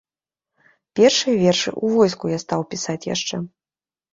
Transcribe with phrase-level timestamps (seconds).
[0.99, 3.35] Першыя вершы ў войску я стаў пісаць яшчэ.